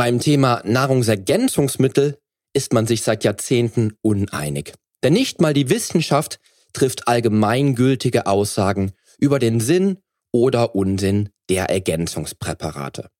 [0.00, 2.18] Beim Thema Nahrungsergänzungsmittel
[2.54, 4.72] ist man sich seit Jahrzehnten uneinig.
[5.04, 6.40] Denn nicht mal die Wissenschaft
[6.72, 9.98] trifft allgemeingültige Aussagen über den Sinn
[10.32, 13.10] oder Unsinn der Ergänzungspräparate.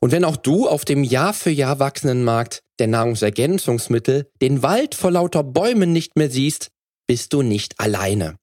[0.00, 4.96] Und wenn auch du auf dem Jahr für Jahr wachsenden Markt der Nahrungsergänzungsmittel den Wald
[4.96, 6.72] vor lauter Bäumen nicht mehr siehst,
[7.06, 8.38] bist du nicht alleine.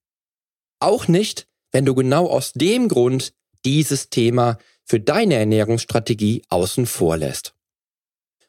[0.79, 3.33] Auch nicht, wenn du genau aus dem Grund
[3.65, 4.57] dieses Thema
[4.89, 7.53] für deine Ernährungsstrategie außen vor lässt.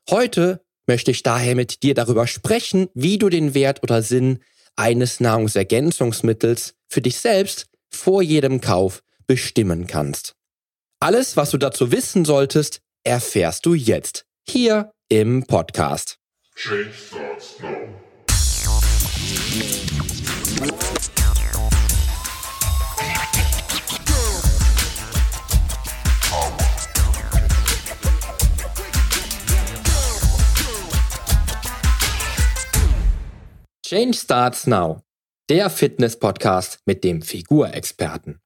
[0.08, 4.40] Heute möchte ich daher mit dir darüber sprechen, wie du den Wert oder Sinn
[4.74, 10.34] eines Nahrungsergänzungsmittels für dich selbst vor jedem Kauf bestimmen kannst.
[10.98, 16.18] Alles, was du dazu wissen solltest, erfährst du jetzt hier im Podcast.
[16.56, 17.99] Change starts now.
[33.92, 35.02] Change Starts Now,
[35.48, 38.38] der Fitness-Podcast mit dem Figurexperten.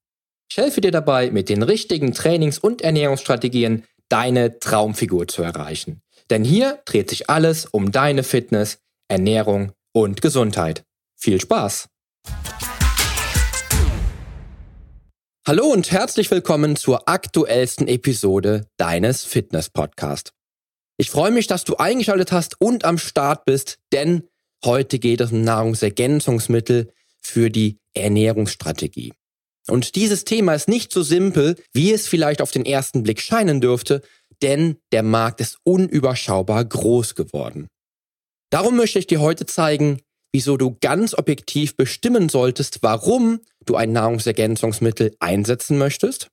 [0.50, 6.00] Ich helfe dir dabei, mit den richtigen Trainings- und Ernährungsstrategien deine Traumfigur zu erreichen.
[6.30, 8.78] Denn hier dreht sich alles um deine Fitness,
[9.08, 10.84] Ernährung und Gesundheit.
[11.14, 11.90] Viel Spaß!
[15.46, 20.32] Hallo und herzlich willkommen zur aktuellsten Episode deines Fitness-Podcasts.
[20.96, 24.26] Ich freue mich, dass du eingeschaltet hast und am Start bist, denn
[24.64, 29.12] Heute geht es um Nahrungsergänzungsmittel für die Ernährungsstrategie.
[29.68, 33.60] Und dieses Thema ist nicht so simpel, wie es vielleicht auf den ersten Blick scheinen
[33.60, 34.00] dürfte,
[34.40, 37.68] denn der Markt ist unüberschaubar groß geworden.
[38.50, 40.00] Darum möchte ich dir heute zeigen,
[40.32, 46.28] wieso du ganz objektiv bestimmen solltest, warum du ein Nahrungsergänzungsmittel einsetzen möchtest,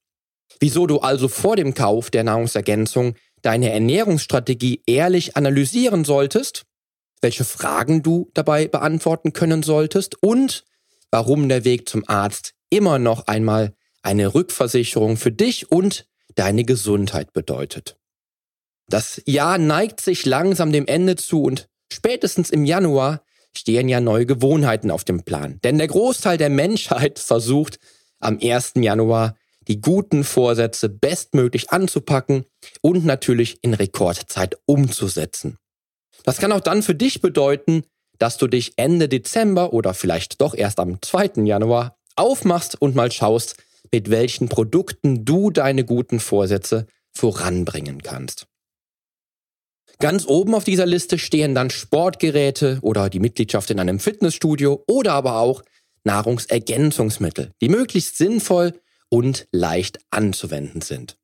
[0.59, 6.63] wieso du also vor dem Kauf der Nahrungsergänzung deine Ernährungsstrategie ehrlich analysieren solltest
[7.21, 10.65] welche Fragen du dabei beantworten können solltest und
[11.11, 17.33] warum der Weg zum Arzt immer noch einmal eine Rückversicherung für dich und deine Gesundheit
[17.33, 17.97] bedeutet.
[18.87, 23.23] Das Jahr neigt sich langsam dem Ende zu und spätestens im Januar
[23.55, 25.59] stehen ja neue Gewohnheiten auf dem Plan.
[25.63, 27.79] Denn der Großteil der Menschheit versucht
[28.19, 28.73] am 1.
[28.75, 29.35] Januar
[29.67, 32.45] die guten Vorsätze bestmöglich anzupacken
[32.81, 35.57] und natürlich in Rekordzeit umzusetzen.
[36.23, 37.83] Das kann auch dann für dich bedeuten,
[38.19, 41.43] dass du dich Ende Dezember oder vielleicht doch erst am 2.
[41.43, 43.55] Januar aufmachst und mal schaust,
[43.91, 48.47] mit welchen Produkten du deine guten Vorsätze voranbringen kannst.
[49.99, 55.13] Ganz oben auf dieser Liste stehen dann Sportgeräte oder die Mitgliedschaft in einem Fitnessstudio oder
[55.13, 55.63] aber auch
[56.03, 58.73] Nahrungsergänzungsmittel, die möglichst sinnvoll
[59.09, 61.17] und leicht anzuwenden sind.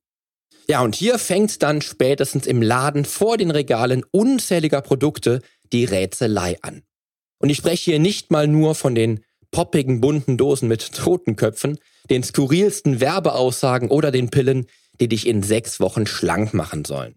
[0.69, 5.41] Ja, und hier fängt dann spätestens im Laden vor den Regalen unzähliger Produkte
[5.71, 6.83] die Rätselei an.
[7.39, 11.79] Und ich spreche hier nicht mal nur von den poppigen bunten Dosen mit Totenköpfen,
[12.09, 14.67] den skurrilsten Werbeaussagen oder den Pillen,
[14.99, 17.15] die dich in sechs Wochen schlank machen sollen.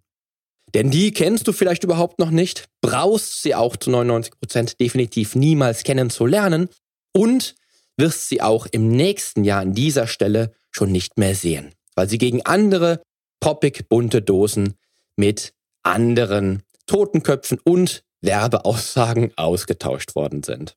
[0.74, 5.34] Denn die kennst du vielleicht überhaupt noch nicht, brauchst sie auch zu 99 Prozent definitiv
[5.34, 6.68] niemals kennenzulernen
[7.12, 7.56] und
[7.96, 12.18] wirst sie auch im nächsten Jahr an dieser Stelle schon nicht mehr sehen, weil sie
[12.18, 13.02] gegen andere
[13.40, 14.74] poppig bunte Dosen
[15.16, 15.52] mit
[15.82, 20.76] anderen Totenköpfen und Werbeaussagen ausgetauscht worden sind.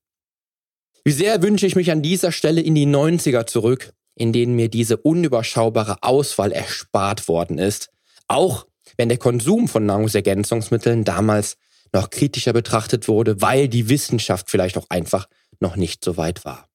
[1.03, 4.69] Wie sehr wünsche ich mich an dieser Stelle in die 90er zurück, in denen mir
[4.69, 7.89] diese unüberschaubare Auswahl erspart worden ist,
[8.27, 11.57] auch wenn der Konsum von Nahrungsergänzungsmitteln damals
[11.91, 15.27] noch kritischer betrachtet wurde, weil die Wissenschaft vielleicht auch einfach
[15.59, 16.69] noch nicht so weit war.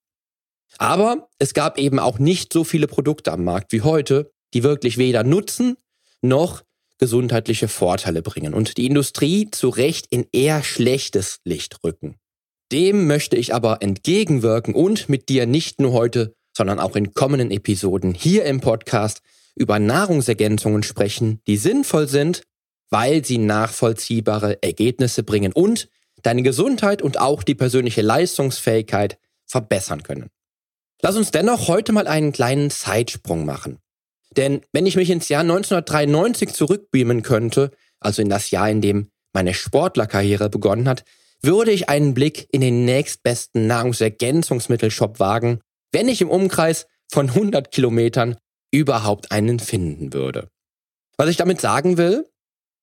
[0.79, 4.99] Aber es gab eben auch nicht so viele Produkte am Markt wie heute, die wirklich
[4.99, 5.77] weder Nutzen
[6.23, 6.63] noch
[6.99, 12.17] gesundheitliche Vorteile bringen und die Industrie zu Recht in eher schlechtes Licht rücken.
[12.73, 17.51] Dem möchte ich aber entgegenwirken und mit dir nicht nur heute, sondern auch in kommenden
[17.51, 19.23] Episoden hier im Podcast
[19.55, 22.43] über Nahrungsergänzungen sprechen, die sinnvoll sind,
[22.91, 25.89] weil sie nachvollziehbare Ergebnisse bringen und
[26.23, 30.31] deine Gesundheit und auch die persönliche Leistungsfähigkeit verbessern können.
[31.01, 33.79] Lass uns dennoch heute mal einen kleinen Zeitsprung machen.
[34.37, 37.71] Denn wenn ich mich ins Jahr 1993 zurückbeamen könnte,
[38.01, 41.05] also in das Jahr, in dem meine Sportlerkarriere begonnen hat,
[41.43, 45.61] würde ich einen Blick in den nächstbesten Nahrungsergänzungsmittelshop wagen,
[45.93, 48.37] wenn ich im Umkreis von 100 Kilometern
[48.71, 50.51] überhaupt einen finden würde.
[51.17, 52.29] Was ich damit sagen will,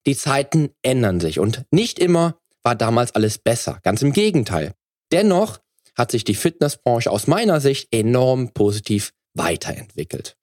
[0.06, 4.74] die Zeiten ändern sich und nicht immer war damals alles besser, ganz im Gegenteil.
[5.12, 5.60] Dennoch
[5.96, 10.36] hat sich die Fitnessbranche aus meiner Sicht enorm positiv weiterentwickelt.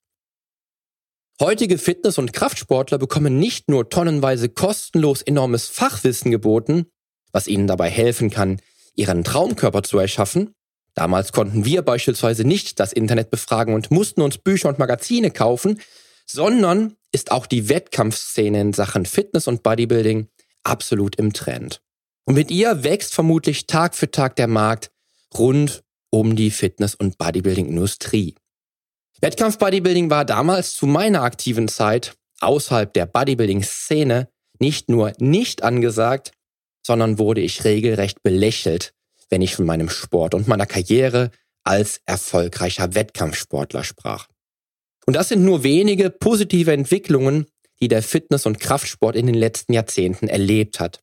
[1.40, 6.86] Heutige Fitness- und Kraftsportler bekommen nicht nur tonnenweise kostenlos enormes Fachwissen geboten,
[7.32, 8.60] was ihnen dabei helfen kann,
[8.94, 10.54] ihren Traumkörper zu erschaffen.
[10.94, 15.80] Damals konnten wir beispielsweise nicht das Internet befragen und mussten uns Bücher und Magazine kaufen,
[16.26, 20.28] sondern ist auch die Wettkampfszene in Sachen Fitness und Bodybuilding
[20.62, 21.80] absolut im Trend.
[22.24, 24.90] Und mit ihr wächst vermutlich Tag für Tag der Markt
[25.36, 28.34] rund um die Fitness- und Bodybuilding-Industrie.
[29.22, 34.28] Wettkampf-Bodybuilding war damals zu meiner aktiven Zeit außerhalb der Bodybuilding-Szene
[34.58, 36.32] nicht nur nicht angesagt,
[36.84, 38.92] sondern wurde ich regelrecht belächelt,
[39.30, 41.30] wenn ich von meinem Sport und meiner Karriere
[41.62, 44.26] als erfolgreicher Wettkampfsportler sprach.
[45.06, 47.46] Und das sind nur wenige positive Entwicklungen,
[47.80, 50.98] die der Fitness- und Kraftsport in den letzten Jahrzehnten erlebt hat.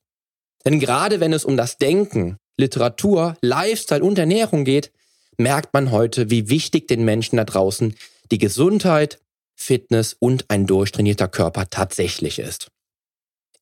[0.66, 4.92] Denn gerade wenn es um das Denken, Literatur, Lifestyle und Ernährung geht,
[5.40, 7.94] merkt man heute, wie wichtig den Menschen da draußen
[8.30, 9.18] die Gesundheit,
[9.56, 12.68] Fitness und ein durchtrainierter Körper tatsächlich ist.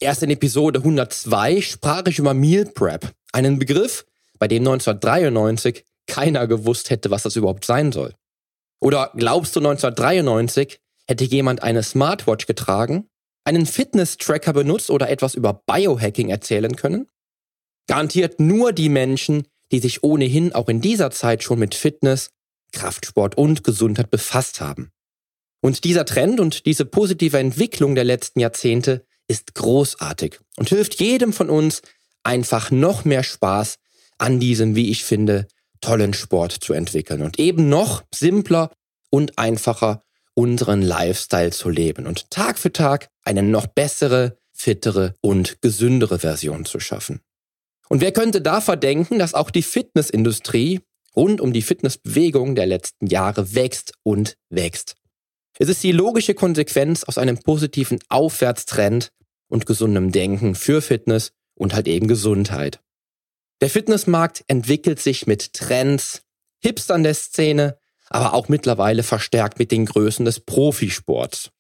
[0.01, 4.07] Erst in Episode 102 sprach ich über Meal Prep, einen Begriff,
[4.39, 8.15] bei dem 1993 keiner gewusst hätte, was das überhaupt sein soll.
[8.81, 10.79] Oder glaubst du 1993
[11.09, 13.09] hätte jemand eine Smartwatch getragen,
[13.45, 17.09] einen Fitness-Tracker benutzt oder etwas über Biohacking erzählen können?
[17.89, 22.31] Garantiert nur die Menschen, die sich ohnehin auch in dieser Zeit schon mit Fitness,
[22.73, 24.91] Kraftsport und Gesundheit befasst haben.
[25.61, 31.33] Und dieser Trend und diese positive Entwicklung der letzten Jahrzehnte ist großartig und hilft jedem
[31.33, 31.83] von uns
[32.23, 33.77] einfach noch mehr Spaß
[34.19, 35.47] an diesem, wie ich finde,
[35.81, 38.71] tollen Sport zu entwickeln und eben noch simpler
[39.11, 40.03] und einfacher
[40.35, 46.65] unseren Lifestyle zu leben und Tag für Tag eine noch bessere, fittere und gesündere Version
[46.65, 47.21] zu schaffen.
[47.89, 50.81] Und wer könnte da verdenken, dass auch die Fitnessindustrie
[51.17, 54.97] rund um die Fitnessbewegung der letzten Jahre wächst und wächst.
[55.59, 59.11] Es ist die logische Konsequenz aus einem positiven Aufwärtstrend
[59.49, 62.81] und gesundem Denken für Fitness und halt eben Gesundheit.
[63.61, 66.23] Der Fitnessmarkt entwickelt sich mit Trends,
[66.61, 71.51] Hipstern der Szene, aber auch mittlerweile verstärkt mit den Größen des Profisports.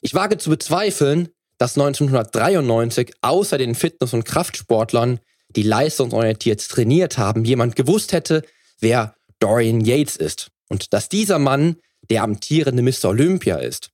[0.00, 7.44] Ich wage zu bezweifeln, dass 1993 außer den Fitness- und Kraftsportlern, die leistungsorientiert trainiert haben,
[7.44, 8.42] jemand gewusst hätte,
[8.80, 11.76] wer Dorian Yates ist und dass dieser Mann
[12.10, 13.10] der amtierende Mr.
[13.10, 13.90] Olympia ist.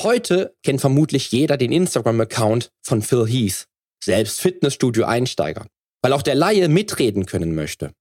[0.00, 3.66] Heute kennt vermutlich jeder den Instagram-Account von Phil Heath,
[4.02, 5.66] selbst Fitnessstudio-Einsteiger,
[6.02, 7.92] weil auch der Laie mitreden können möchte.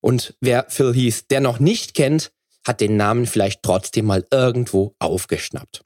[0.00, 2.32] Und wer Phil Heath dennoch nicht kennt,
[2.66, 5.82] hat den Namen vielleicht trotzdem mal irgendwo aufgeschnappt.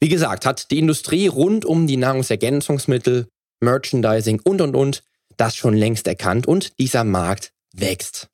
[0.00, 3.28] Wie gesagt, hat die Industrie rund um die Nahrungsergänzungsmittel,
[3.60, 5.02] Merchandising und und und
[5.36, 8.28] das schon längst erkannt und dieser Markt wächst.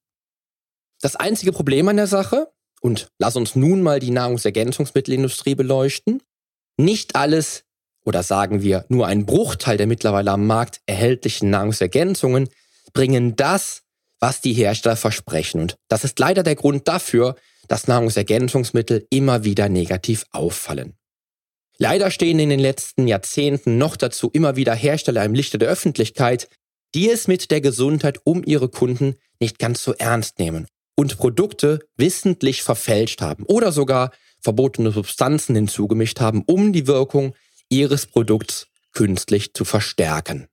[1.00, 2.50] Das einzige Problem an der Sache,
[2.80, 6.22] und lass uns nun mal die Nahrungsergänzungsmittelindustrie beleuchten,
[6.76, 7.64] nicht alles
[8.04, 12.48] oder sagen wir nur ein Bruchteil der mittlerweile am Markt erhältlichen Nahrungsergänzungen
[12.92, 13.82] bringen das,
[14.20, 15.62] was die Hersteller versprechen.
[15.62, 17.36] Und das ist leider der Grund dafür,
[17.68, 20.94] dass Nahrungsergänzungsmittel immer wieder negativ auffallen.
[21.78, 26.48] Leider stehen in den letzten Jahrzehnten noch dazu immer wieder Hersteller im Lichte der Öffentlichkeit,
[26.94, 31.80] die es mit der Gesundheit um ihre Kunden nicht ganz so ernst nehmen und Produkte
[31.96, 37.34] wissentlich verfälscht haben oder sogar verbotene Substanzen hinzugemischt haben, um die Wirkung
[37.68, 40.46] ihres Produkts künstlich zu verstärken.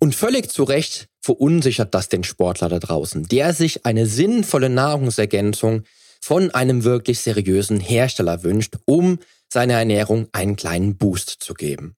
[0.00, 5.84] Und völlig zu Recht verunsichert das den Sportler da draußen, der sich eine sinnvolle Nahrungsergänzung
[6.24, 9.18] von einem wirklich seriösen Hersteller wünscht, um
[9.52, 11.96] seiner Ernährung einen kleinen Boost zu geben.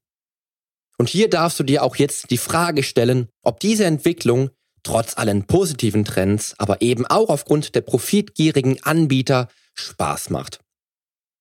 [0.98, 4.50] Und hier darfst du dir auch jetzt die Frage stellen, ob diese Entwicklung
[4.82, 10.58] trotz allen positiven Trends, aber eben auch aufgrund der profitgierigen Anbieter Spaß macht.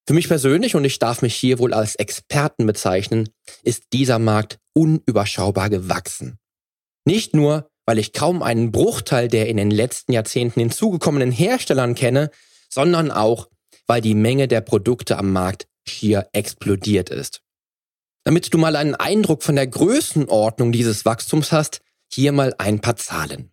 [0.07, 3.29] Für mich persönlich, und ich darf mich hier wohl als Experten bezeichnen,
[3.63, 6.37] ist dieser Markt unüberschaubar gewachsen.
[7.03, 12.29] Nicht nur, weil ich kaum einen Bruchteil der in den letzten Jahrzehnten hinzugekommenen Herstellern kenne,
[12.75, 13.47] sondern auch,
[13.87, 17.41] weil die Menge der Produkte am Markt schier explodiert ist.
[18.25, 22.97] Damit du mal einen Eindruck von der Größenordnung dieses Wachstums hast, hier mal ein paar
[22.97, 23.51] Zahlen.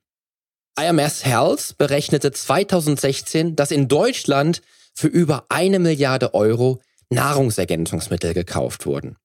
[0.80, 4.60] IMS Health berechnete 2016, dass in Deutschland
[4.94, 9.16] für über eine Milliarde Euro Nahrungsergänzungsmittel gekauft wurden.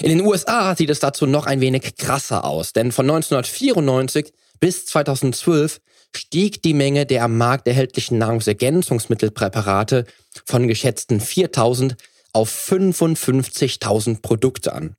[0.00, 4.84] In den USA sieht es dazu noch ein wenig krasser aus, denn von 1994 bis
[4.86, 5.80] 2012
[6.14, 10.04] stieg die Menge der am Markt erhältlichen Nahrungsergänzungsmittelpräparate
[10.44, 11.96] von geschätzten 4000
[12.32, 14.94] auf 55.000 Produkte an,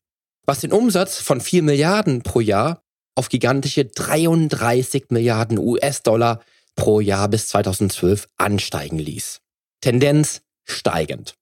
[0.45, 2.81] was den Umsatz von 4 Milliarden pro Jahr
[3.15, 6.41] auf gigantische 33 Milliarden US-Dollar
[6.75, 9.39] pro Jahr bis 2012 ansteigen ließ.
[9.81, 11.35] Tendenz steigend.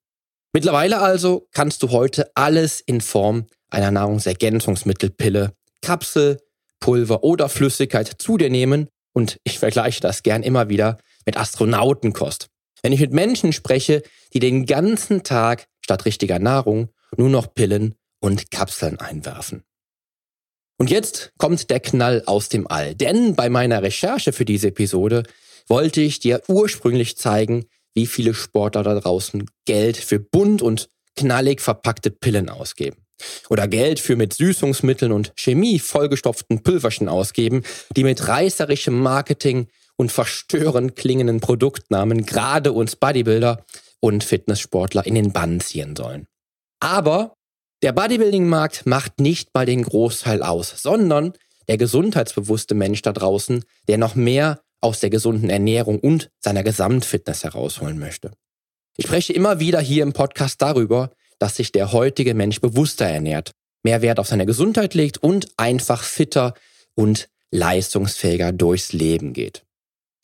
[0.53, 6.39] Mittlerweile also kannst du heute alles in Form einer Nahrungsergänzungsmittelpille, Kapsel,
[6.79, 12.47] Pulver oder Flüssigkeit zu dir nehmen und ich vergleiche das gern immer wieder mit Astronautenkost.
[12.83, 14.03] Wenn ich mit Menschen spreche,
[14.33, 19.63] die den ganzen Tag statt richtiger Nahrung nur noch Pillen und Kapseln einwerfen.
[20.77, 25.23] Und jetzt kommt der Knall aus dem All, denn bei meiner Recherche für diese Episode
[25.67, 31.61] wollte ich dir ursprünglich zeigen, wie viele Sportler da draußen Geld für bunt und knallig
[31.61, 33.04] verpackte Pillen ausgeben.
[33.49, 37.63] Oder Geld für mit Süßungsmitteln und Chemie vollgestopften Pülverchen ausgeben,
[37.95, 39.67] die mit reißerischem Marketing
[39.97, 43.65] und verstörend klingenden Produktnamen gerade uns Bodybuilder
[43.99, 46.27] und Fitnesssportler in den Bann ziehen sollen.
[46.79, 47.35] Aber
[47.81, 51.33] der Bodybuilding-Markt macht nicht mal den Großteil aus, sondern
[51.67, 57.43] der gesundheitsbewusste Mensch da draußen, der noch mehr aus der gesunden Ernährung und seiner Gesamtfitness
[57.43, 58.31] herausholen möchte.
[58.97, 63.51] Ich spreche immer wieder hier im Podcast darüber, dass sich der heutige Mensch bewusster ernährt,
[63.83, 66.53] mehr Wert auf seine Gesundheit legt und einfach fitter
[66.95, 69.63] und leistungsfähiger durchs Leben geht.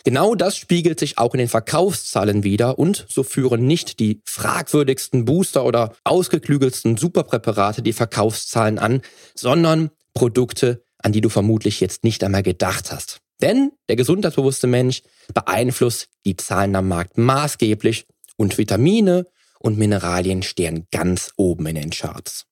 [0.03, 5.25] Genau das spiegelt sich auch in den Verkaufszahlen wieder und so führen nicht die fragwürdigsten
[5.25, 9.01] Booster oder ausgeklügelsten Superpräparate die Verkaufszahlen an,
[9.35, 13.19] sondern Produkte, an die du vermutlich jetzt nicht einmal gedacht hast.
[13.41, 15.03] Denn der gesundheitsbewusste Mensch
[15.33, 19.25] beeinflusst die Zahlen am Markt maßgeblich und Vitamine
[19.61, 22.45] und Mineralien stehen ganz oben in den Charts.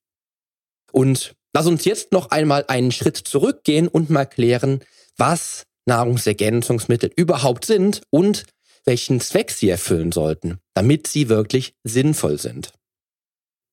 [0.92, 4.82] Und lass uns jetzt noch einmal einen Schritt zurückgehen und mal klären,
[5.18, 8.46] was Nahrungsergänzungsmittel überhaupt sind und
[8.86, 12.72] welchen Zweck sie erfüllen sollten, damit sie wirklich sinnvoll sind.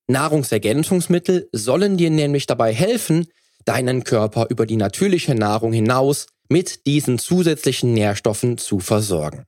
[0.07, 3.27] Nahrungsergänzungsmittel sollen dir nämlich dabei helfen,
[3.65, 9.45] deinen Körper über die natürliche Nahrung hinaus mit diesen zusätzlichen Nährstoffen zu versorgen.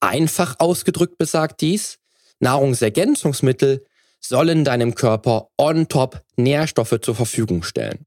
[0.00, 1.98] Einfach ausgedrückt besagt dies,
[2.42, 3.84] Nahrungsergänzungsmittel
[4.20, 8.04] sollen deinem Körper on top Nährstoffe zur Verfügung stellen.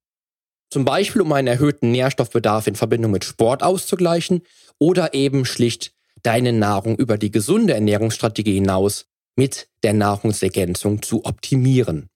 [0.69, 4.41] Zum Beispiel, um einen erhöhten Nährstoffbedarf in Verbindung mit Sport auszugleichen
[4.77, 12.07] oder eben schlicht deine Nahrung über die gesunde Ernährungsstrategie hinaus mit der Nahrungsergänzung zu optimieren.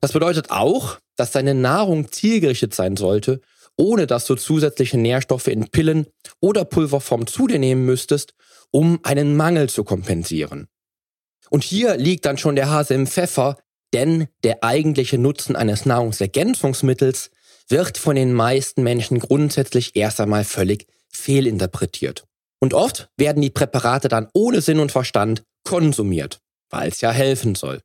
[0.00, 3.40] Das bedeutet auch, dass deine Nahrung zielgerichtet sein sollte,
[3.76, 6.06] ohne dass du zusätzliche Nährstoffe in Pillen
[6.40, 8.34] oder Pulverform zu dir nehmen müsstest,
[8.70, 10.66] um einen Mangel zu kompensieren.
[11.52, 13.58] Und hier liegt dann schon der Hase im Pfeffer,
[13.92, 17.30] denn der eigentliche Nutzen eines Nahrungsergänzungsmittels
[17.68, 22.24] wird von den meisten Menschen grundsätzlich erst einmal völlig fehlinterpretiert.
[22.58, 26.40] Und oft werden die Präparate dann ohne Sinn und Verstand konsumiert,
[26.70, 27.82] weil es ja helfen soll.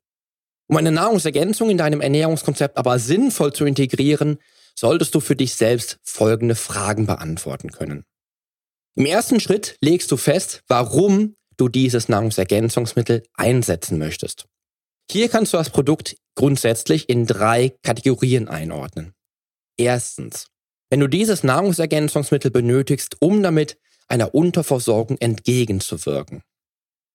[0.70, 4.38] Um eine Nahrungsergänzung in deinem Ernährungskonzept aber sinnvoll zu integrieren,
[4.76, 8.06] solltest du für dich selbst folgende Fragen beantworten können.
[8.96, 14.46] Im ersten Schritt legst du fest, warum du dieses Nahrungsergänzungsmittel einsetzen möchtest.
[15.12, 19.14] Hier kannst du das Produkt grundsätzlich in drei Kategorien einordnen.
[19.78, 20.48] Erstens,
[20.90, 26.44] wenn du dieses Nahrungsergänzungsmittel benötigst, um damit einer Unterversorgung entgegenzuwirken.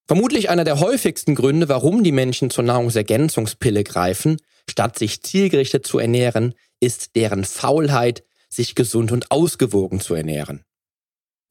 [0.05, 4.37] Vermutlich einer der häufigsten Gründe, warum die Menschen zur Nahrungsergänzungspille greifen,
[4.69, 10.63] statt sich zielgerichtet zu ernähren, ist deren Faulheit, sich gesund und ausgewogen zu ernähren.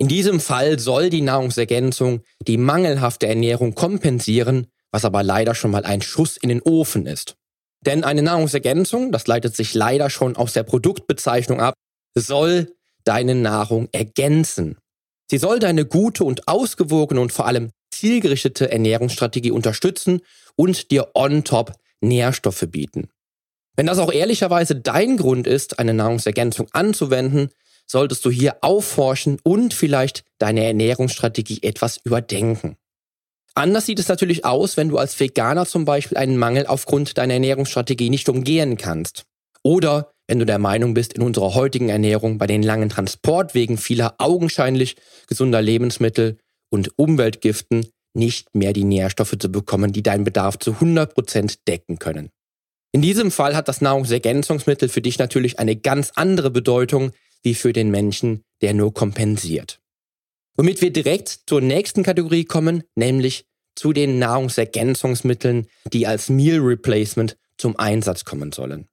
[0.03, 5.85] In diesem Fall soll die Nahrungsergänzung die mangelhafte Ernährung kompensieren, was aber leider schon mal
[5.85, 7.37] ein Schuss in den Ofen ist.
[7.87, 11.75] Denn eine Nahrungsergänzung, das leitet sich leider schon aus der Produktbezeichnung ab,
[12.17, 14.77] soll deine Nahrung ergänzen.
[15.31, 20.23] Sie soll deine gute und ausgewogene und vor allem zielgerichtete Ernährungsstrategie unterstützen
[20.57, 23.09] und dir on top Nährstoffe bieten.
[23.77, 27.51] Wenn das auch ehrlicherweise dein Grund ist, eine Nahrungsergänzung anzuwenden,
[27.93, 32.77] solltest du hier aufforschen und vielleicht deine Ernährungsstrategie etwas überdenken.
[33.55, 37.35] Anders sieht es natürlich aus, wenn du als Veganer zum Beispiel einen Mangel aufgrund deiner
[37.35, 39.25] Ernährungsstrategie nicht umgehen kannst.
[39.63, 44.15] Oder wenn du der Meinung bist, in unserer heutigen Ernährung bei den langen Transportwegen vieler
[44.17, 44.97] augenscheinlich
[45.29, 46.39] gesunder Lebensmittel
[46.71, 52.31] und Umweltgiften nicht mehr die Nährstoffe zu bekommen, die deinen Bedarf zu 100% decken können.
[52.93, 57.73] In diesem Fall hat das Nahrungsergänzungsmittel für dich natürlich eine ganz andere Bedeutung, wie für
[57.73, 59.81] den Menschen, der nur kompensiert.
[60.57, 67.37] Womit wir direkt zur nächsten Kategorie kommen, nämlich zu den Nahrungsergänzungsmitteln, die als Meal Replacement
[67.57, 68.89] zum Einsatz kommen sollen.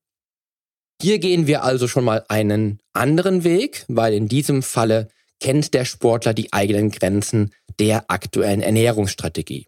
[1.02, 5.86] Hier gehen wir also schon mal einen anderen Weg, weil in diesem Falle kennt der
[5.86, 9.68] Sportler die eigenen Grenzen der aktuellen Ernährungsstrategie.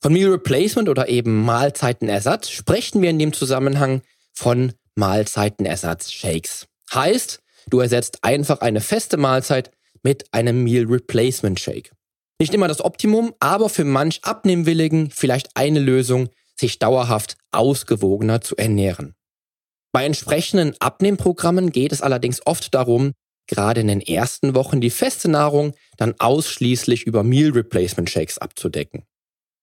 [0.00, 4.00] Von Meal Replacement oder eben Mahlzeitenersatz sprechen wir in dem Zusammenhang
[4.32, 6.66] von Mahlzeitenersatz-Shakes.
[6.94, 9.70] Heißt, Du ersetzt einfach eine feste Mahlzeit
[10.02, 11.92] mit einem Meal Replacement Shake.
[12.40, 18.56] Nicht immer das Optimum, aber für manch Abnehmwilligen vielleicht eine Lösung, sich dauerhaft ausgewogener zu
[18.56, 19.14] ernähren.
[19.92, 23.12] Bei entsprechenden Abnehmprogrammen geht es allerdings oft darum,
[23.46, 29.04] gerade in den ersten Wochen die feste Nahrung dann ausschließlich über Meal Replacement Shakes abzudecken.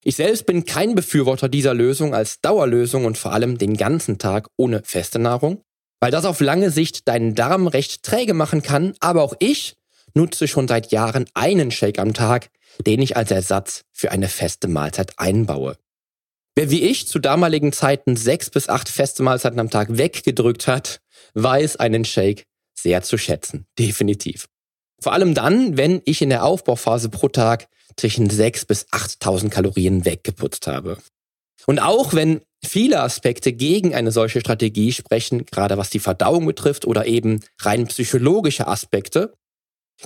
[0.04, 4.50] Ich selbst bin kein Befürworter dieser Lösung als Dauerlösung und vor allem den ganzen Tag
[4.58, 5.64] ohne feste Nahrung,
[6.00, 9.76] weil das auf lange Sicht deinen Darm recht träge machen kann, aber auch ich
[10.14, 12.50] nutze schon seit Jahren einen Shake am Tag,
[12.86, 15.78] den ich als Ersatz für eine feste Mahlzeit einbaue.
[16.56, 21.02] Wer wie ich zu damaligen Zeiten sechs bis acht feste Mahlzeiten am Tag weggedrückt hat,
[21.36, 22.46] weiß einen Shake
[22.80, 23.68] sehr zu schätzen.
[23.78, 24.48] Definitiv.
[25.00, 30.06] Vor allem dann, wenn ich in der Aufbauphase pro Tag zwischen 6 bis 8000 Kalorien
[30.06, 30.98] weggeputzt habe.
[31.66, 36.86] Und auch wenn viele Aspekte gegen eine solche Strategie sprechen, gerade was die Verdauung betrifft
[36.86, 39.34] oder eben rein psychologische Aspekte,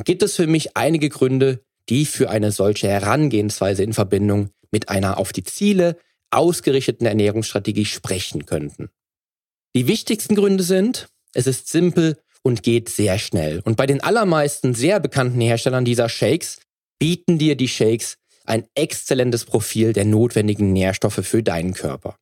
[0.03, 5.17] gibt es für mich einige Gründe, die für eine solche Herangehensweise in Verbindung mit einer
[5.17, 5.98] auf die Ziele
[6.29, 8.89] ausgerichteten Ernährungsstrategie sprechen könnten.
[9.75, 13.62] Die wichtigsten Gründe sind, es ist simpel und geht sehr schnell.
[13.63, 16.60] Und bei den allermeisten sehr bekannten Herstellern dieser Shakes
[17.00, 22.17] bieten dir die Shakes ein exzellentes Profil der notwendigen Nährstoffe für deinen Körper.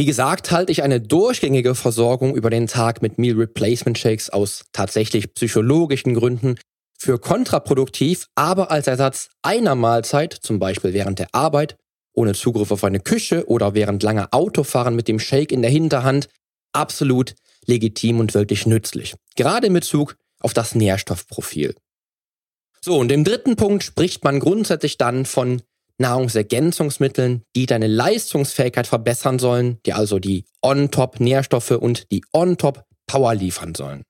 [0.00, 4.64] Wie gesagt, halte ich eine durchgängige Versorgung über den Tag mit Meal Replacement Shakes aus
[4.72, 6.54] tatsächlich psychologischen Gründen
[6.98, 11.76] für kontraproduktiv, aber als Ersatz einer Mahlzeit, zum Beispiel während der Arbeit,
[12.14, 16.30] ohne Zugriff auf eine Küche oder während langer Autofahren mit dem Shake in der Hinterhand,
[16.72, 17.34] absolut
[17.66, 19.16] legitim und wirklich nützlich.
[19.36, 21.74] Gerade in Bezug auf das Nährstoffprofil.
[22.80, 25.60] So, und im dritten Punkt spricht man grundsätzlich dann von
[26.00, 34.02] Nahrungsergänzungsmitteln, die deine Leistungsfähigkeit verbessern sollen, die also die On-Top-Nährstoffe und die On-Top-Power liefern sollen.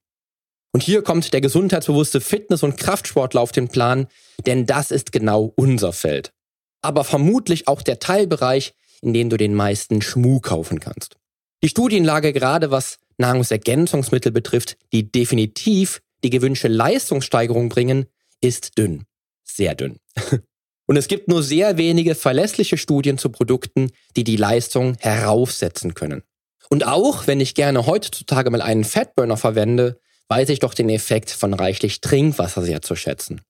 [0.73, 4.07] Und hier kommt der gesundheitsbewusste Fitness- und Kraftsportler auf den Plan,
[4.47, 6.33] denn das ist genau unser Feld.
[6.81, 11.17] Aber vermutlich auch der Teilbereich, in dem du den meisten Schmuh kaufen kannst.
[11.63, 18.07] Die Studienlage gerade was Nahrungsergänzungsmittel betrifft, die definitiv die gewünschte Leistungssteigerung bringen,
[18.41, 19.05] ist dünn.
[19.45, 19.99] Sehr dünn.
[20.91, 26.25] Und es gibt nur sehr wenige verlässliche Studien zu Produkten, die die Leistung heraufsetzen können.
[26.69, 31.31] Und auch wenn ich gerne heutzutage mal einen Fatburner verwende, weiß ich doch den Effekt
[31.31, 33.43] von reichlich Trinkwasser sehr zu schätzen.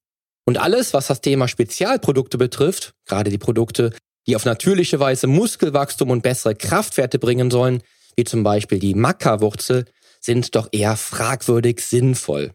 [0.45, 3.95] Und alles, was das Thema Spezialprodukte betrifft, gerade die Produkte,
[4.27, 7.83] die auf natürliche Weise Muskelwachstum und bessere Kraftwerte bringen sollen,
[8.17, 9.87] wie zum Beispiel die Maca-Wurzel,
[10.21, 12.53] sind doch eher fragwürdig sinnvoll.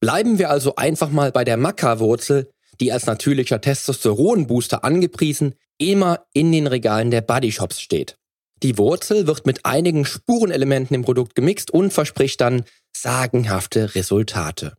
[0.00, 6.52] Bleiben wir also einfach mal bei der Maca-Wurzel, die als natürlicher Testosteronbooster angepriesen immer in
[6.52, 8.16] den Regalen der Bodyshops steht.
[8.62, 12.64] Die Wurzel wird mit einigen Spurenelementen im Produkt gemixt und verspricht dann
[12.96, 14.76] sagenhafte Resultate.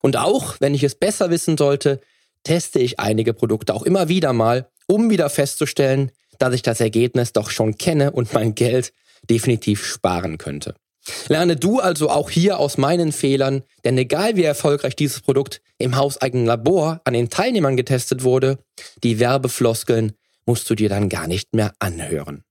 [0.00, 2.00] Und auch wenn ich es besser wissen sollte,
[2.44, 7.32] teste ich einige Produkte auch immer wieder mal, um wieder festzustellen, dass ich das Ergebnis
[7.32, 8.94] doch schon kenne und mein Geld
[9.28, 10.74] definitiv sparen könnte.
[11.28, 15.96] Lerne du also auch hier aus meinen Fehlern, denn egal wie erfolgreich dieses Produkt im
[15.96, 18.58] hauseigenen Labor an den Teilnehmern getestet wurde,
[19.02, 20.12] die Werbefloskeln
[20.46, 22.42] musst du dir dann gar nicht mehr anhören.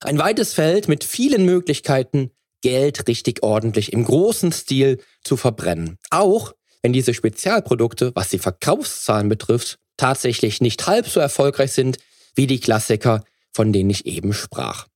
[0.00, 2.30] Ein weites Feld mit vielen Möglichkeiten,
[2.62, 5.98] Geld richtig ordentlich im großen Stil zu verbrennen.
[6.10, 11.98] Auch wenn diese Spezialprodukte, was die Verkaufszahlen betrifft, tatsächlich nicht halb so erfolgreich sind
[12.34, 14.86] wie die Klassiker, von denen ich eben sprach.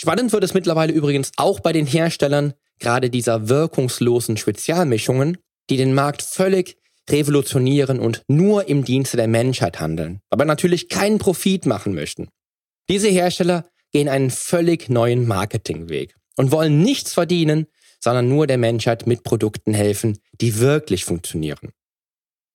[0.00, 5.38] Spannend wird es mittlerweile übrigens auch bei den Herstellern gerade dieser wirkungslosen Spezialmischungen,
[5.70, 6.76] die den Markt völlig
[7.08, 12.28] revolutionieren und nur im Dienste der Menschheit handeln, aber natürlich keinen Profit machen möchten.
[12.88, 17.66] Diese Hersteller gehen einen völlig neuen Marketingweg und wollen nichts verdienen,
[18.00, 21.72] sondern nur der Menschheit mit Produkten helfen, die wirklich funktionieren.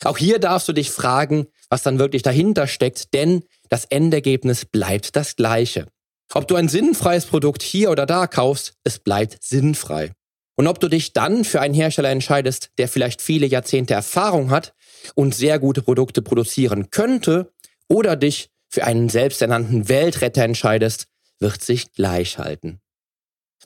[0.03, 5.15] Auch hier darfst du dich fragen, was dann wirklich dahinter steckt, denn das Endergebnis bleibt
[5.15, 5.87] das gleiche.
[6.33, 10.13] Ob du ein sinnfreies Produkt hier oder da kaufst, es bleibt sinnfrei.
[10.55, 14.73] Und ob du dich dann für einen Hersteller entscheidest, der vielleicht viele Jahrzehnte Erfahrung hat
[15.15, 17.51] und sehr gute Produkte produzieren könnte,
[17.87, 21.07] oder dich für einen selbsternannten Weltretter entscheidest,
[21.39, 22.79] wird sich gleich halten.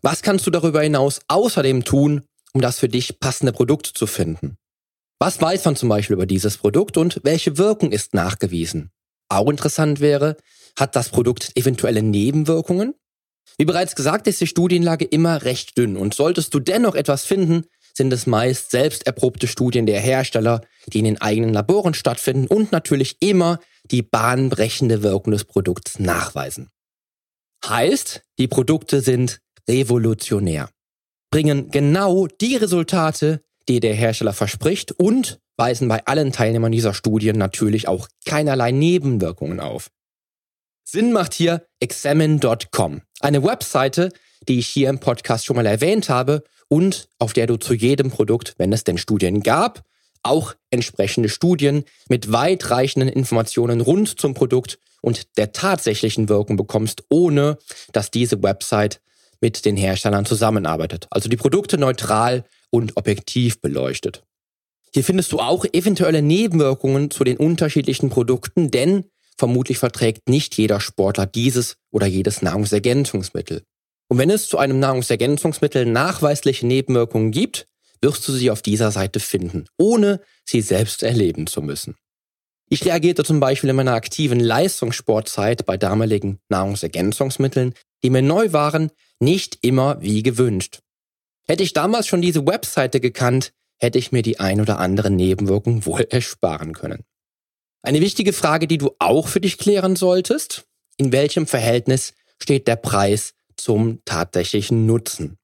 [0.01, 2.23] Was kannst du darüber hinaus außerdem tun,
[2.53, 4.57] um das für dich passende Produkt zu finden?
[5.19, 8.89] Was weiß man zum Beispiel über dieses Produkt und welche Wirkung ist nachgewiesen?
[9.29, 10.37] Auch interessant wäre,
[10.77, 12.93] hat das Produkt eventuelle Nebenwirkungen?
[13.57, 17.65] Wie bereits gesagt, ist die Studienlage immer recht dünn und solltest du dennoch etwas finden,
[17.93, 22.71] sind es meist selbst erprobte Studien der Hersteller, die in den eigenen Laboren stattfinden und
[22.71, 23.59] natürlich immer
[23.89, 26.69] die bahnbrechende Wirkung des Produkts nachweisen.
[27.65, 30.69] Heißt, die Produkte sind revolutionär,
[31.31, 37.37] bringen genau die Resultate, die der Hersteller verspricht und weisen bei allen Teilnehmern dieser Studien
[37.37, 39.89] natürlich auch keinerlei Nebenwirkungen auf.
[40.87, 44.11] Sinn macht hier examine.com, eine Webseite,
[44.47, 48.11] die ich hier im Podcast schon mal erwähnt habe und auf der du zu jedem
[48.11, 49.83] Produkt, wenn es denn Studien gab,
[50.21, 57.57] auch entsprechende Studien mit weitreichenden Informationen rund zum Produkt und der tatsächlichen Wirkung bekommst, ohne
[57.91, 59.01] dass diese Website
[59.41, 61.07] mit den Herstellern zusammenarbeitet.
[61.09, 64.23] Also die Produkte neutral und objektiv beleuchtet.
[64.93, 69.05] Hier findest du auch eventuelle Nebenwirkungen zu den unterschiedlichen Produkten, denn
[69.37, 73.63] vermutlich verträgt nicht jeder Sportler dieses oder jedes Nahrungsergänzungsmittel.
[74.07, 77.67] Und wenn es zu einem Nahrungsergänzungsmittel nachweisliche Nebenwirkungen gibt,
[78.01, 81.95] wirst du sie auf dieser Seite finden, ohne sie selbst erleben zu müssen.
[82.69, 88.91] Ich reagierte zum Beispiel in meiner aktiven Leistungssportzeit bei damaligen Nahrungsergänzungsmitteln, die mir neu waren,
[89.19, 90.79] nicht immer wie gewünscht.
[91.47, 95.85] Hätte ich damals schon diese Webseite gekannt, hätte ich mir die ein oder andere Nebenwirkung
[95.85, 97.03] wohl ersparen können.
[97.85, 100.65] Eine wichtige Frage, die du auch für dich klären solltest,
[100.97, 105.37] in welchem Verhältnis steht der Preis zum tatsächlichen Nutzen?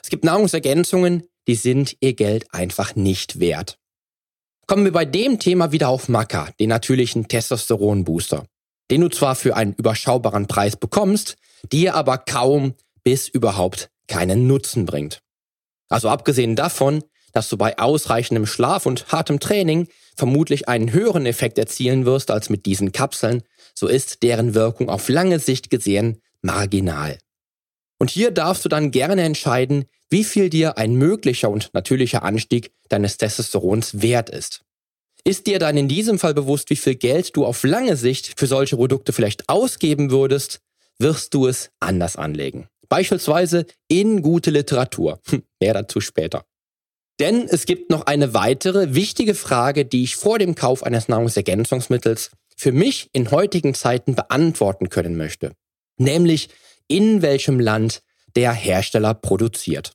[0.00, 3.80] Es gibt Nahrungsergänzungen, die sind ihr Geld einfach nicht wert.
[4.68, 8.46] Kommen wir bei dem Thema wieder auf Maca, den natürlichen Testosteronbooster,
[8.92, 11.34] den du zwar für einen überschaubaren Preis bekommst,
[11.72, 15.20] dir aber kaum bis überhaupt keinen Nutzen bringt.
[15.88, 21.58] Also abgesehen davon, dass du bei ausreichendem Schlaf und hartem Training vermutlich einen höheren Effekt
[21.58, 23.42] erzielen wirst als mit diesen Kapseln,
[23.74, 27.18] so ist deren Wirkung auf lange Sicht gesehen marginal.
[27.98, 32.72] Und hier darfst du dann gerne entscheiden, wie viel dir ein möglicher und natürlicher Anstieg
[32.88, 34.62] deines Testosterons wert ist.
[35.24, 38.46] Ist dir dann in diesem Fall bewusst, wie viel Geld du auf lange Sicht für
[38.46, 40.60] solche Produkte vielleicht ausgeben würdest,
[40.98, 42.68] wirst du es anders anlegen.
[42.88, 45.20] Beispielsweise in gute Literatur.
[45.28, 46.44] Hm, mehr dazu später.
[47.20, 52.30] Denn es gibt noch eine weitere wichtige Frage, die ich vor dem Kauf eines Nahrungsergänzungsmittels
[52.56, 55.52] für mich in heutigen Zeiten beantworten können möchte.
[55.96, 56.48] Nämlich,
[56.86, 58.02] in welchem Land
[58.36, 59.92] der Hersteller produziert.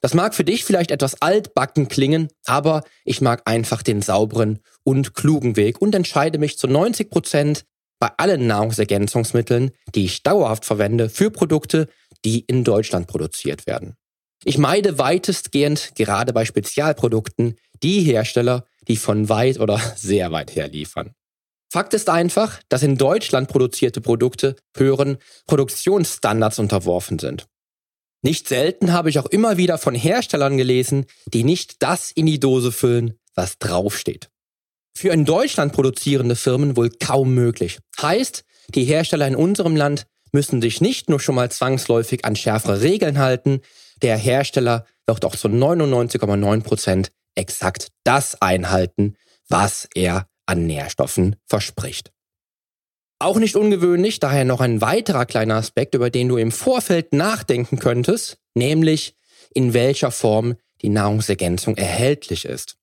[0.00, 5.14] Das mag für dich vielleicht etwas altbacken klingen, aber ich mag einfach den sauberen und
[5.14, 7.64] klugen Weg und entscheide mich zu 90 Prozent
[7.98, 11.88] bei allen Nahrungsergänzungsmitteln, die ich dauerhaft verwende, für Produkte,
[12.24, 13.96] die in Deutschland produziert werden.
[14.44, 20.68] Ich meide weitestgehend, gerade bei Spezialprodukten, die Hersteller, die von weit oder sehr weit her
[20.68, 21.12] liefern.
[21.70, 27.46] Fakt ist einfach, dass in Deutschland produzierte Produkte höheren Produktionsstandards unterworfen sind.
[28.22, 32.40] Nicht selten habe ich auch immer wieder von Herstellern gelesen, die nicht das in die
[32.40, 34.30] Dose füllen, was draufsteht.
[34.96, 37.78] Für in Deutschland produzierende Firmen wohl kaum möglich.
[38.00, 42.80] Heißt, die Hersteller in unserem Land müssen sich nicht nur schon mal zwangsläufig an schärfere
[42.80, 43.60] Regeln halten,
[44.02, 49.16] der Hersteller wird auch zu 99,9 Prozent exakt das einhalten,
[49.48, 52.12] was er an Nährstoffen verspricht.
[53.20, 57.78] Auch nicht ungewöhnlich, daher noch ein weiterer kleiner Aspekt, über den du im Vorfeld nachdenken
[57.78, 59.16] könntest, nämlich
[59.52, 62.76] in welcher Form die Nahrungsergänzung erhältlich ist.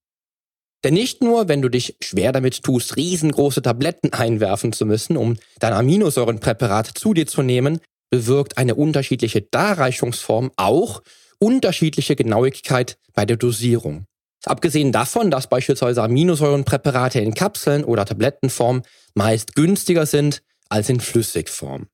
[0.84, 5.38] Denn nicht nur, wenn du dich schwer damit tust, riesengroße Tabletten einwerfen zu müssen, um
[5.60, 7.80] dein Aminosäurenpräparat zu dir zu nehmen,
[8.16, 11.04] bewirkt eine unterschiedliche Darreichungsform auch
[11.38, 14.06] unterschiedliche Genauigkeit bei der Dosierung.
[14.46, 18.84] Abgesehen davon, dass beispielsweise Aminosäurenpräparate in Kapseln oder Tablettenform
[19.16, 21.88] meist günstiger sind als in Flüssigform.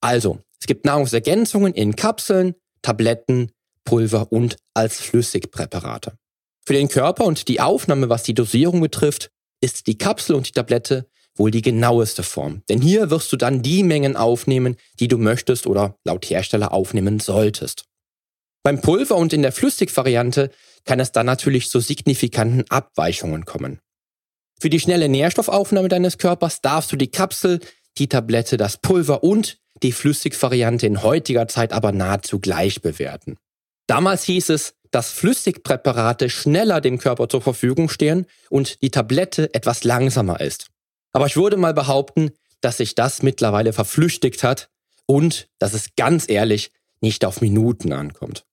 [0.00, 3.50] Also, es gibt Nahrungsergänzungen in Kapseln, Tabletten,
[3.84, 6.12] Pulver und als Flüssigpräparate.
[6.64, 10.52] Für den Körper und die Aufnahme, was die Dosierung betrifft, ist die Kapsel und die
[10.52, 12.62] Tablette wohl die genaueste Form.
[12.68, 17.20] Denn hier wirst du dann die Mengen aufnehmen, die du möchtest oder laut Hersteller aufnehmen
[17.20, 17.84] solltest.
[18.62, 20.50] Beim Pulver und in der Flüssigvariante
[20.84, 23.80] kann es dann natürlich zu signifikanten Abweichungen kommen.
[24.60, 27.60] Für die schnelle Nährstoffaufnahme deines Körpers darfst du die Kapsel,
[27.98, 33.36] die Tablette, das Pulver und die Flüssigvariante in heutiger Zeit aber nahezu gleich bewerten.
[33.86, 39.84] Damals hieß es, dass Flüssigpräparate schneller dem Körper zur Verfügung stehen und die Tablette etwas
[39.84, 40.68] langsamer ist.
[41.14, 44.68] Aber ich würde mal behaupten, dass sich das mittlerweile verflüchtigt hat
[45.06, 48.44] und dass es ganz ehrlich nicht auf Minuten ankommt.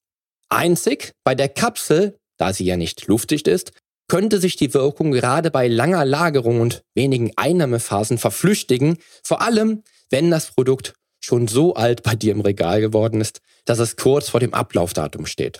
[0.47, 3.71] Einzig bei der Kapsel da sie ja nicht luftdicht ist,
[4.07, 10.31] könnte sich die Wirkung gerade bei langer Lagerung und wenigen Einnahmephasen verflüchtigen, vor allem wenn
[10.31, 14.39] das Produkt schon so alt bei dir im Regal geworden ist, dass es kurz vor
[14.39, 15.59] dem Ablaufdatum steht.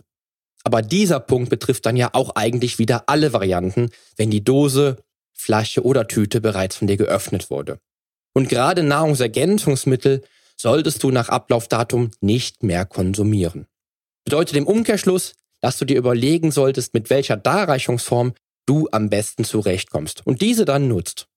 [0.63, 4.97] Aber dieser Punkt betrifft dann ja auch eigentlich wieder alle Varianten, wenn die Dose,
[5.41, 7.79] Flasche oder Tüte bereits von dir geöffnet wurde.
[8.33, 10.23] Und gerade Nahrungsergänzungsmittel
[10.55, 13.67] solltest du nach Ablaufdatum nicht mehr konsumieren.
[14.23, 18.33] Bedeutet im Umkehrschluss, dass du dir überlegen solltest, mit welcher Darreichungsform
[18.65, 21.27] du am besten zurechtkommst und diese dann nutzt.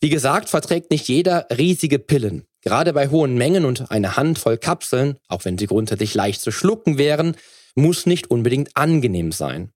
[0.00, 2.44] Wie gesagt, verträgt nicht jeder riesige Pillen.
[2.62, 6.98] Gerade bei hohen Mengen und eine Handvoll Kapseln, auch wenn sie grundsätzlich leicht zu schlucken
[6.98, 7.36] wären,
[7.74, 9.72] muss nicht unbedingt angenehm sein.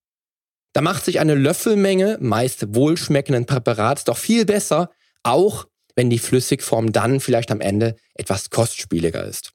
[0.73, 4.91] Da macht sich eine Löffelmenge meist wohlschmeckenden Präparats doch viel besser,
[5.23, 9.53] auch wenn die Flüssigform dann vielleicht am Ende etwas kostspieliger ist.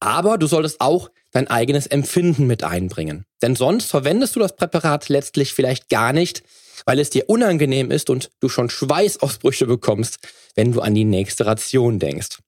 [0.00, 3.24] Aber du solltest auch dein eigenes Empfinden mit einbringen.
[3.42, 6.42] Denn sonst verwendest du das Präparat letztlich vielleicht gar nicht,
[6.86, 10.18] weil es dir unangenehm ist und du schon Schweißausbrüche bekommst,
[10.54, 12.38] wenn du an die nächste Ration denkst.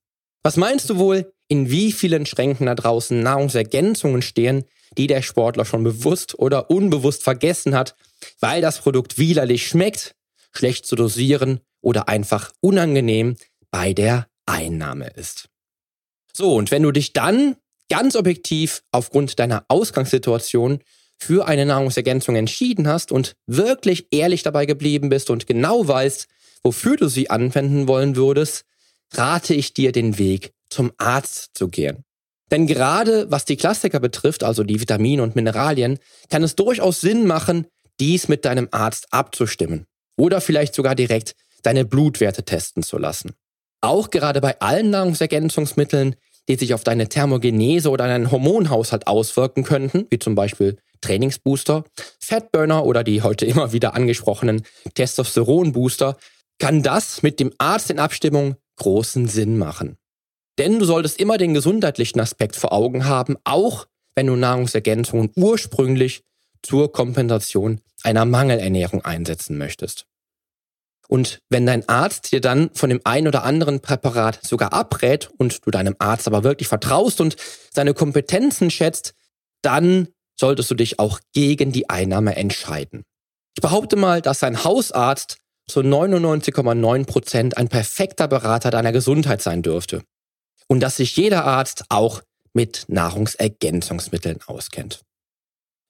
[0.43, 4.65] Was meinst du wohl, in wie vielen Schränken da draußen Nahrungsergänzungen stehen,
[4.99, 7.95] die der Sportler schon bewusst oder unbewusst vergessen hat,
[8.41, 10.15] weil das Produkt widerlich schmeckt,
[10.53, 13.37] schlecht zu dosieren oder einfach unangenehm
[13.71, 15.49] bei der Einnahme ist.
[16.33, 17.57] So, und wenn du dich dann
[17.89, 20.81] ganz objektiv aufgrund deiner Ausgangssituation
[21.19, 26.27] für eine Nahrungsergänzung entschieden hast und wirklich ehrlich dabei geblieben bist und genau weißt,
[26.65, 28.65] wofür du sie anwenden wollen würdest,
[29.13, 32.05] rate ich dir, den Weg zum Arzt zu gehen.
[32.53, 35.99] Denn gerade was die Klassiker betrifft, also die Vitamine und Mineralien,
[36.31, 37.67] kann es durchaus Sinn machen,
[37.99, 39.87] dies mit deinem Arzt abzustimmen
[40.19, 43.33] oder vielleicht sogar direkt deine Blutwerte testen zu lassen.
[43.81, 46.15] Auch gerade bei allen Nahrungsergänzungsmitteln,
[46.49, 51.85] die sich auf deine Thermogenese oder deinen Hormonhaushalt auswirken könnten, wie zum Beispiel Trainingsbooster,
[52.21, 54.63] Fatburner oder die heute immer wieder angesprochenen
[54.95, 56.19] Testosteronbooster,
[56.59, 59.97] kann das mit dem Arzt in Abstimmung großen Sinn machen.
[60.63, 66.23] Denn du solltest immer den gesundheitlichen Aspekt vor Augen haben, auch wenn du Nahrungsergänzungen ursprünglich
[66.63, 70.07] zur Kompensation einer Mangelernährung einsetzen möchtest.
[71.09, 75.67] Und wenn dein Arzt dir dann von dem ein oder anderen Präparat sogar abrät und
[75.67, 77.35] du deinem Arzt aber wirklich vertraust und
[77.75, 79.15] seine Kompetenzen schätzt,
[79.63, 83.03] dann solltest du dich auch gegen die Einnahme entscheiden.
[83.57, 89.63] Ich behaupte mal, dass dein Hausarzt zu 99,9 Prozent ein perfekter Berater deiner Gesundheit sein
[89.63, 90.05] dürfte.
[90.67, 92.23] Und dass sich jeder Arzt auch
[92.53, 95.03] mit Nahrungsergänzungsmitteln auskennt.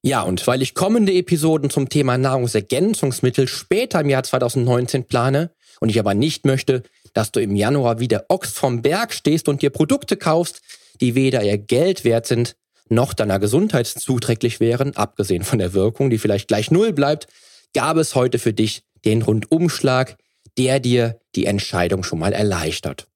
[0.05, 5.91] Ja, und weil ich kommende Episoden zum Thema Nahrungsergänzungsmittel später im Jahr 2019 plane und
[5.91, 6.83] ich aber nicht möchte,
[7.15, 10.61] dass du im Januar wieder Ochs vom Berg stehst und dir Produkte kaufst,
[11.01, 12.57] die weder ihr Geld wert sind,
[12.89, 17.29] noch deiner Gesundheit zuträglich wären, abgesehen von der Wirkung, die vielleicht gleich null bleibt,
[17.75, 20.17] gab es heute für dich den Rundumschlag,
[20.59, 23.07] der dir die Entscheidung schon mal erleichtert.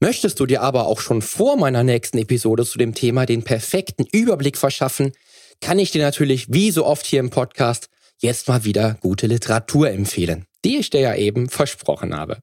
[0.00, 4.04] Möchtest du dir aber auch schon vor meiner nächsten Episode zu dem Thema den perfekten
[4.12, 5.12] Überblick verschaffen,
[5.60, 7.88] kann ich dir natürlich, wie so oft hier im Podcast,
[8.20, 12.40] jetzt mal wieder gute Literatur empfehlen, die ich dir ja eben versprochen habe.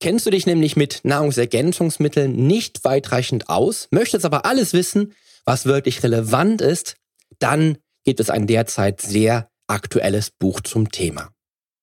[0.00, 6.02] Kennst du dich nämlich mit Nahrungsergänzungsmitteln nicht weitreichend aus, möchtest aber alles wissen, was wirklich
[6.02, 6.96] relevant ist,
[7.38, 11.33] dann gibt es ein derzeit sehr aktuelles Buch zum Thema.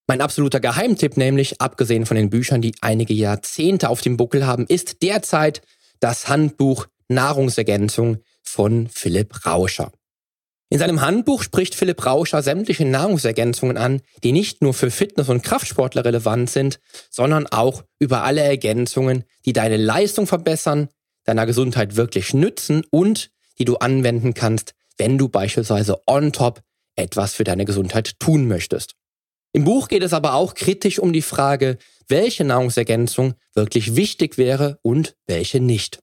[0.07, 4.65] Mein absoluter Geheimtipp nämlich, abgesehen von den Büchern, die einige Jahrzehnte auf dem Buckel haben,
[4.67, 5.61] ist derzeit
[5.99, 9.91] das Handbuch Nahrungsergänzung von Philipp Rauscher.
[10.69, 15.43] In seinem Handbuch spricht Philipp Rauscher sämtliche Nahrungsergänzungen an, die nicht nur für Fitness- und
[15.43, 20.87] Kraftsportler relevant sind, sondern auch über alle Ergänzungen, die deine Leistung verbessern,
[21.25, 26.61] deiner Gesundheit wirklich nützen und die du anwenden kannst, wenn du beispielsweise on top
[26.95, 28.95] etwas für deine Gesundheit tun möchtest.
[29.53, 34.79] Im Buch geht es aber auch kritisch um die Frage, welche Nahrungsergänzung wirklich wichtig wäre
[34.81, 35.99] und welche nicht.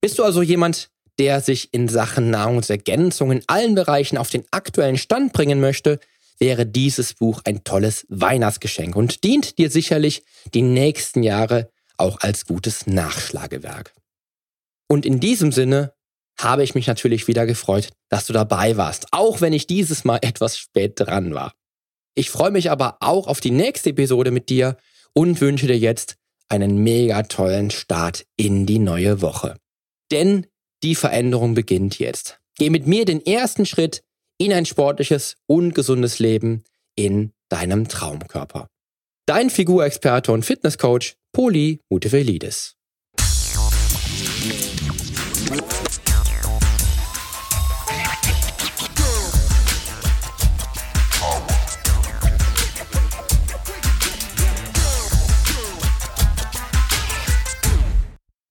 [0.00, 4.98] Bist du also jemand, der sich in Sachen Nahrungsergänzung in allen Bereichen auf den aktuellen
[4.98, 5.98] Stand bringen möchte,
[6.38, 10.22] wäre dieses Buch ein tolles Weihnachtsgeschenk und dient dir sicherlich
[10.54, 13.94] die nächsten Jahre auch als gutes Nachschlagewerk.
[14.88, 15.94] Und in diesem Sinne
[16.38, 20.18] habe ich mich natürlich wieder gefreut, dass du dabei warst, auch wenn ich dieses Mal
[20.20, 21.54] etwas spät dran war.
[22.18, 24.78] Ich freue mich aber auch auf die nächste Episode mit dir
[25.12, 26.16] und wünsche dir jetzt
[26.48, 29.56] einen mega tollen Start in die neue Woche.
[30.10, 30.46] Denn
[30.82, 32.40] die Veränderung beginnt jetzt.
[32.56, 34.02] Geh mit mir den ersten Schritt
[34.38, 38.68] in ein sportliches und gesundes Leben in deinem Traumkörper.
[39.26, 42.76] Dein Figurexperte und Fitnesscoach Poli Mutevelidis.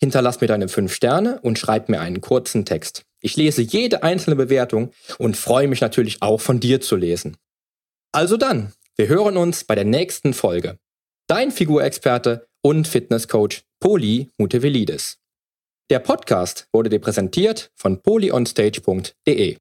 [0.00, 3.04] hinterlass mir deine 5 Sterne und schreib mir einen kurzen Text.
[3.20, 7.36] Ich lese jede einzelne Bewertung und freue mich natürlich auch von dir zu lesen.
[8.12, 10.78] Also dann, wir hören uns bei der nächsten Folge.
[11.26, 15.18] Dein Figurexperte und Fitnesscoach Poli Mutevelidis.
[15.90, 19.56] Der Podcast wurde dir präsentiert von polyonstage.de.